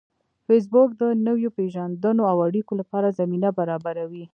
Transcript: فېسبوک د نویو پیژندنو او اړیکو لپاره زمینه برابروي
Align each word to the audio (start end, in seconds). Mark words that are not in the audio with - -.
فېسبوک 0.45 0.89
د 1.01 1.03
نویو 1.27 1.49
پیژندنو 1.57 2.23
او 2.31 2.37
اړیکو 2.47 2.71
لپاره 2.81 3.15
زمینه 3.19 3.49
برابروي 3.59 4.23